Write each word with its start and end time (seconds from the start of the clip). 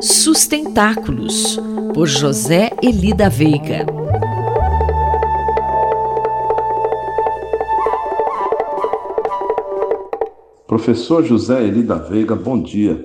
Sustentáculos, 0.00 1.58
por 1.94 2.06
José 2.06 2.70
Elida 2.82 3.30
Veiga. 3.30 3.86
Professor 10.66 11.24
José 11.24 11.66
Elida 11.66 11.96
Veiga, 11.96 12.34
bom 12.34 12.60
dia. 12.60 13.02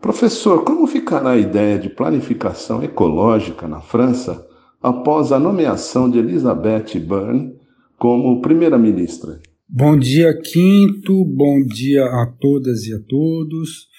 Professor, 0.00 0.64
como 0.64 0.88
ficará 0.88 1.30
a 1.30 1.38
ideia 1.38 1.78
de 1.78 1.88
planificação 1.88 2.82
ecológica 2.82 3.68
na 3.68 3.80
França 3.80 4.44
após 4.82 5.30
a 5.30 5.38
nomeação 5.38 6.10
de 6.10 6.18
Elizabeth 6.18 6.98
Byrne 6.98 7.54
como 7.96 8.42
primeira-ministra? 8.42 9.40
Bom 9.68 9.96
dia, 9.96 10.36
Quinto. 10.40 11.24
Bom 11.24 11.64
dia 11.64 12.04
a 12.04 12.26
todas 12.40 12.84
e 12.84 12.92
a 12.92 12.98
todos. 13.08 13.94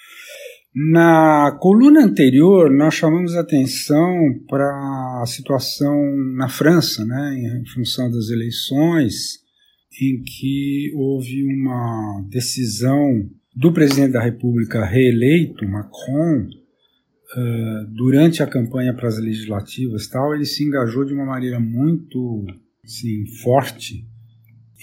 Na 0.78 1.56
coluna 1.58 2.04
anterior, 2.04 2.70
nós 2.70 2.92
chamamos 2.92 3.34
atenção 3.34 4.38
para 4.46 5.22
a 5.22 5.24
situação 5.26 5.96
na 6.36 6.50
França, 6.50 7.02
né, 7.02 7.62
em 7.62 7.66
função 7.72 8.10
das 8.10 8.28
eleições, 8.28 9.38
em 9.98 10.22
que 10.22 10.92
houve 10.94 11.42
uma 11.44 12.22
decisão 12.28 13.26
do 13.54 13.72
presidente 13.72 14.12
da 14.12 14.22
República 14.22 14.84
reeleito, 14.84 15.66
Macron, 15.66 16.42
uh, 16.42 17.86
durante 17.94 18.42
a 18.42 18.46
campanha 18.46 18.92
para 18.92 19.08
as 19.08 19.18
legislativas, 19.18 20.06
tal, 20.08 20.34
ele 20.34 20.44
se 20.44 20.62
engajou 20.62 21.06
de 21.06 21.14
uma 21.14 21.24
maneira 21.24 21.58
muito 21.58 22.44
assim, 22.84 23.24
forte 23.42 24.06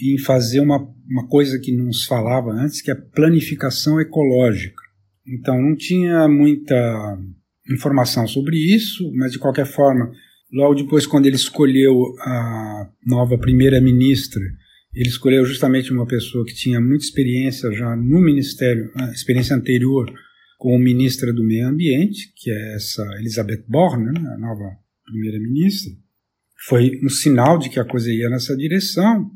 em 0.02 0.18
fazer 0.18 0.58
uma, 0.58 0.92
uma 1.08 1.28
coisa 1.28 1.56
que 1.60 1.70
não 1.70 1.92
se 1.92 2.04
falava 2.04 2.50
antes, 2.50 2.82
que 2.82 2.90
é 2.90 2.96
planificação 2.96 4.00
ecológica. 4.00 4.83
Então 5.26 5.60
não 5.60 5.76
tinha 5.76 6.28
muita 6.28 7.18
informação 7.70 8.26
sobre 8.26 8.56
isso, 8.56 9.10
mas 9.14 9.32
de 9.32 9.38
qualquer 9.38 9.66
forma, 9.66 10.12
logo 10.52 10.74
depois, 10.74 11.06
quando 11.06 11.26
ele 11.26 11.36
escolheu 11.36 11.94
a 12.20 12.90
nova 13.06 13.38
primeira-ministra, 13.38 14.42
ele 14.94 15.08
escolheu 15.08 15.44
justamente 15.44 15.92
uma 15.92 16.06
pessoa 16.06 16.44
que 16.44 16.54
tinha 16.54 16.80
muita 16.80 17.04
experiência 17.04 17.72
já 17.72 17.96
no 17.96 18.20
ministério, 18.20 18.90
experiência 19.12 19.56
anterior 19.56 20.12
como 20.58 20.78
ministra 20.78 21.32
do 21.32 21.44
Meio 21.44 21.68
Ambiente, 21.68 22.32
que 22.36 22.50
é 22.50 22.74
essa 22.76 23.02
Elizabeth 23.18 23.64
Borne, 23.68 24.06
né, 24.06 24.20
a 24.34 24.38
nova 24.38 24.76
primeira-ministra. 25.04 25.92
Foi 26.66 27.00
um 27.02 27.08
sinal 27.08 27.58
de 27.58 27.68
que 27.68 27.80
a 27.80 27.84
coisa 27.84 28.10
ia 28.10 28.30
nessa 28.30 28.56
direção. 28.56 29.30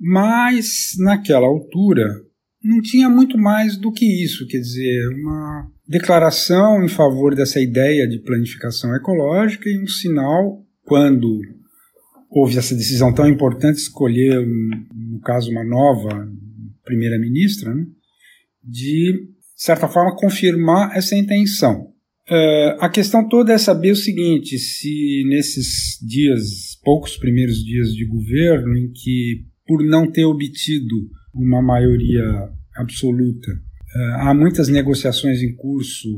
Mas, 0.00 0.92
naquela 0.98 1.46
altura, 1.46 2.06
não 2.62 2.80
tinha 2.80 3.08
muito 3.08 3.38
mais 3.38 3.76
do 3.76 3.92
que 3.92 4.04
isso, 4.24 4.46
quer 4.46 4.58
dizer, 4.58 5.08
uma 5.14 5.70
declaração 5.86 6.82
em 6.84 6.88
favor 6.88 7.34
dessa 7.34 7.60
ideia 7.60 8.06
de 8.08 8.18
planificação 8.18 8.94
ecológica 8.94 9.68
e 9.68 9.82
um 9.82 9.86
sinal 9.86 10.64
quando 10.82 11.40
houve 12.30 12.58
essa 12.58 12.74
decisão 12.74 13.14
tão 13.14 13.28
importante 13.28 13.76
escolher, 13.76 14.44
no 14.46 15.20
caso, 15.20 15.50
uma 15.50 15.64
nova 15.64 16.28
primeira-ministra, 16.84 17.74
né, 17.74 17.86
de, 18.62 19.28
certa 19.56 19.88
forma, 19.88 20.16
confirmar 20.16 20.96
essa 20.96 21.16
intenção. 21.16 21.88
Uh, 22.30 22.76
a 22.80 22.90
questão 22.90 23.26
toda 23.26 23.54
é 23.54 23.58
saber 23.58 23.92
o 23.92 23.96
seguinte: 23.96 24.58
se 24.58 25.24
nesses 25.28 25.98
dias, 26.06 26.78
poucos 26.84 27.16
primeiros 27.16 27.64
dias 27.64 27.94
de 27.94 28.04
governo, 28.04 28.76
em 28.76 28.92
que 28.92 29.46
por 29.66 29.82
não 29.82 30.10
ter 30.10 30.26
obtido 30.26 31.08
uma 31.34 31.62
maioria 31.62 32.48
absoluta. 32.76 33.50
Uh, 33.50 34.28
há 34.28 34.34
muitas 34.34 34.68
negociações 34.68 35.42
em 35.42 35.54
curso 35.54 36.08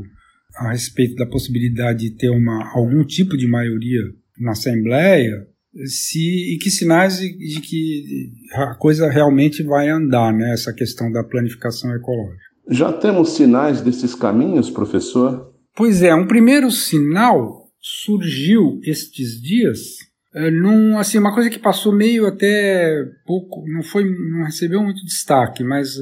a 0.56 0.72
respeito 0.72 1.14
da 1.14 1.27
possibilidade 1.27 2.00
de 2.00 2.17
ter 2.17 2.30
uma, 2.30 2.70
algum 2.75 3.05
tipo 3.05 3.36
de 3.36 3.47
maioria 3.47 4.00
na 4.39 4.52
Assembleia, 4.52 5.47
se, 5.86 6.55
e 6.55 6.58
que 6.58 6.70
sinais 6.70 7.19
de, 7.19 7.28
de 7.36 7.61
que 7.61 8.33
a 8.55 8.74
coisa 8.74 9.08
realmente 9.08 9.62
vai 9.62 9.89
andar, 9.89 10.33
né, 10.33 10.52
essa 10.52 10.73
questão 10.73 11.11
da 11.12 11.23
planificação 11.23 11.95
ecológica. 11.95 12.51
Já 12.70 12.92
temos 12.92 13.30
sinais 13.30 13.80
desses 13.80 14.14
caminhos, 14.14 14.70
professor? 14.70 15.52
Pois 15.77 16.02
é, 16.02 16.14
um 16.14 16.27
primeiro 16.27 16.70
sinal 16.70 17.68
surgiu 17.80 18.80
estes 18.85 19.40
dias 19.40 20.10
é, 20.35 20.51
num, 20.51 20.98
assim, 20.98 21.18
uma 21.18 21.35
coisa 21.35 21.51
que 21.51 21.58
passou 21.58 21.92
meio 21.92 22.27
até 22.27 23.05
pouco, 23.27 23.64
não 23.67 23.83
foi, 23.83 24.05
não 24.05 24.45
recebeu 24.45 24.83
muito 24.83 25.05
destaque, 25.05 25.64
mas 25.64 25.96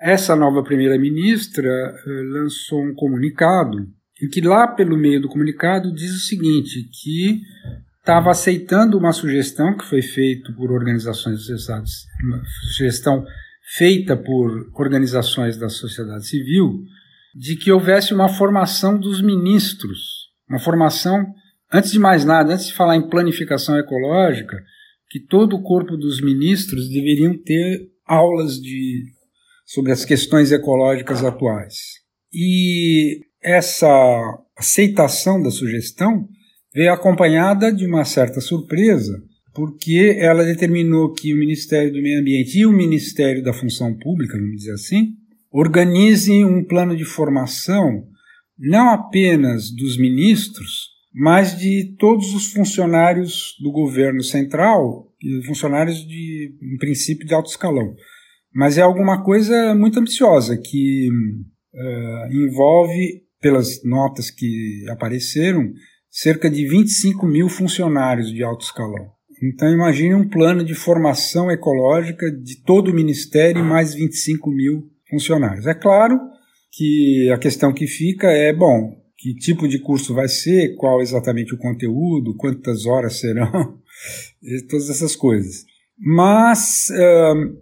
essa 0.00 0.34
nova 0.34 0.62
primeira-ministra 0.62 1.68
uh, 1.68 2.22
lançou 2.32 2.82
um 2.82 2.94
comunicado 2.94 3.86
em 4.22 4.28
que 4.28 4.40
lá 4.40 4.66
pelo 4.66 4.96
meio 4.96 5.20
do 5.20 5.28
comunicado 5.28 5.92
diz 5.92 6.10
o 6.12 6.26
seguinte, 6.26 6.88
que 7.02 7.42
estava 7.98 8.30
aceitando 8.30 8.96
uma 8.96 9.12
sugestão 9.12 9.76
que 9.76 9.84
foi 9.84 10.00
feita 10.00 10.52
por 10.52 10.70
organizações 10.70 11.40
sociedades, 11.40 12.06
uma 12.24 12.42
sugestão 12.68 13.26
feita 13.76 14.16
por 14.16 14.70
organizações 14.74 15.58
da 15.58 15.68
sociedade 15.68 16.26
civil, 16.26 16.82
de 17.34 17.56
que 17.56 17.70
houvesse 17.70 18.14
uma 18.14 18.28
formação 18.28 18.98
dos 18.98 19.20
ministros, 19.20 20.30
uma 20.48 20.58
formação 20.58 21.26
Antes 21.72 21.90
de 21.90 21.98
mais 21.98 22.24
nada, 22.24 22.54
antes 22.54 22.66
de 22.66 22.74
falar 22.74 22.96
em 22.96 23.08
planificação 23.08 23.78
ecológica, 23.78 24.56
que 25.10 25.20
todo 25.20 25.56
o 25.56 25.62
corpo 25.62 25.96
dos 25.96 26.20
ministros 26.20 26.88
deveriam 26.88 27.36
ter 27.36 27.88
aulas 28.06 28.60
de, 28.60 29.04
sobre 29.64 29.92
as 29.92 30.04
questões 30.04 30.52
ecológicas 30.52 31.24
atuais. 31.24 31.74
E 32.32 33.20
essa 33.42 33.88
aceitação 34.56 35.42
da 35.42 35.50
sugestão 35.50 36.28
veio 36.74 36.92
acompanhada 36.92 37.72
de 37.72 37.86
uma 37.86 38.04
certa 38.04 38.40
surpresa, 38.40 39.22
porque 39.54 40.16
ela 40.18 40.44
determinou 40.44 41.12
que 41.12 41.32
o 41.32 41.38
Ministério 41.38 41.92
do 41.92 42.02
Meio 42.02 42.20
Ambiente 42.20 42.58
e 42.58 42.66
o 42.66 42.72
Ministério 42.72 43.42
da 43.42 43.52
Função 43.52 43.96
Pública, 43.96 44.36
vamos 44.36 44.56
dizer 44.56 44.72
assim, 44.72 45.14
organizem 45.50 46.44
um 46.44 46.62
plano 46.62 46.94
de 46.94 47.04
formação 47.04 48.04
não 48.58 48.90
apenas 48.90 49.70
dos 49.70 49.96
ministros, 49.96 50.95
mas 51.18 51.58
de 51.58 51.96
todos 51.98 52.34
os 52.34 52.52
funcionários 52.52 53.56
do 53.58 53.72
governo 53.72 54.22
central, 54.22 55.10
funcionários 55.46 56.06
de, 56.06 56.54
em 56.62 56.76
princípio, 56.76 57.26
de 57.26 57.32
alto 57.32 57.48
escalão. 57.48 57.94
Mas 58.54 58.76
é 58.76 58.82
alguma 58.82 59.24
coisa 59.24 59.74
muito 59.74 59.98
ambiciosa 59.98 60.58
que 60.58 61.08
uh, 61.72 62.32
envolve, 62.34 63.22
pelas 63.40 63.82
notas 63.82 64.30
que 64.30 64.84
apareceram, 64.90 65.72
cerca 66.10 66.50
de 66.50 66.68
25 66.68 67.26
mil 67.26 67.48
funcionários 67.48 68.30
de 68.30 68.42
alto 68.42 68.66
escalão. 68.66 69.10
Então 69.42 69.72
imagine 69.72 70.14
um 70.14 70.28
plano 70.28 70.62
de 70.62 70.74
formação 70.74 71.50
ecológica 71.50 72.30
de 72.30 72.62
todo 72.62 72.90
o 72.90 72.94
ministério 72.94 73.60
e 73.60 73.66
mais 73.66 73.94
25 73.94 74.50
mil 74.50 74.90
funcionários. 75.08 75.66
É 75.66 75.72
claro 75.72 76.20
que 76.72 77.30
a 77.30 77.38
questão 77.38 77.72
que 77.72 77.86
fica 77.86 78.30
é, 78.30 78.52
bom, 78.52 79.05
que 79.18 79.34
tipo 79.34 79.66
de 79.66 79.78
curso 79.78 80.14
vai 80.14 80.28
ser, 80.28 80.74
qual 80.76 81.00
exatamente 81.00 81.54
o 81.54 81.58
conteúdo, 81.58 82.36
quantas 82.36 82.84
horas 82.86 83.18
serão, 83.18 83.78
todas 84.68 84.90
essas 84.90 85.16
coisas. 85.16 85.64
Mas 85.98 86.88
uh, 86.90 87.56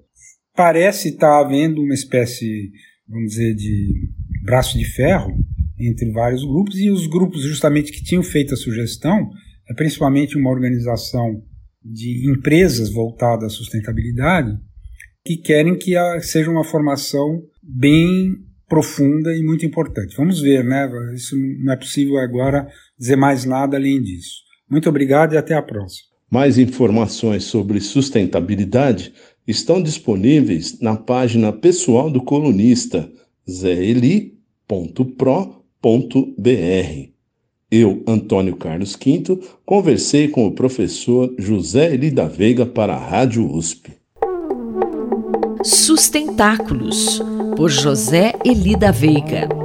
parece 0.55 1.11
estar 1.11 1.41
havendo 1.41 1.81
uma 1.81 1.95
espécie, 1.95 2.73
vamos 3.09 3.31
dizer, 3.31 3.55
de 3.55 4.11
braço 4.43 4.77
de 4.77 4.85
ferro 4.85 5.33
entre 5.79 6.11
vários 6.11 6.45
grupos, 6.45 6.79
e 6.79 6.91
os 6.91 7.07
grupos 7.07 7.43
justamente 7.43 7.93
que 7.93 8.03
tinham 8.03 8.23
feito 8.23 8.55
a 8.55 8.57
sugestão, 8.57 9.31
é 9.69 9.75
principalmente 9.75 10.37
uma 10.37 10.51
organização 10.51 11.43
de 11.85 12.31
empresas 12.31 12.91
voltada 12.91 13.47
à 13.47 13.51
sustentabilidade, 13.51 14.57
que 15.25 15.37
querem 15.37 15.77
que 15.77 15.97
a, 15.97 16.21
seja 16.21 16.51
uma 16.51 16.65
formação 16.65 17.43
bem 17.63 18.44
profunda 18.69 19.35
e 19.35 19.43
muito 19.43 19.65
importante. 19.65 20.17
Vamos 20.17 20.41
ver, 20.41 20.65
né? 20.65 20.91
Isso 21.15 21.37
não 21.63 21.73
é 21.73 21.77
possível 21.77 22.19
agora 22.19 22.67
dizer 22.99 23.17
mais 23.17 23.45
nada 23.45 23.77
além 23.77 24.03
disso. 24.03 24.43
Muito 24.69 24.89
obrigado 24.89 25.35
e 25.35 25.37
até 25.37 25.55
a 25.55 25.63
próxima. 25.63 26.09
Mais 26.31 26.59
informações 26.59 27.45
sobre 27.45 27.81
sustentabilidade 27.81 29.13
estão 29.47 29.83
disponíveis 29.83 30.81
na 30.81 30.97
página 30.97 31.53
pessoal 31.53 32.11
do 32.11 32.23
colunista 32.23 33.09
zeli.pro.br. 33.49 34.35
Eu, 37.71 38.03
Antônio 38.07 38.57
Carlos 38.57 38.97
Quinto, 38.97 39.41
conversei 39.65 40.29
com 40.29 40.47
o 40.47 40.53
professor 40.53 41.35
José 41.39 41.95
Eli 41.95 42.11
da 42.11 42.27
Veiga 42.27 42.65
para 42.65 42.95
a 42.95 42.99
Rádio 42.99 43.51
USP. 43.53 43.93
Sustentáculos 45.63 47.21
por 47.57 47.71
José 47.73 48.35
Elida 48.45 48.91
Veiga. 48.91 49.64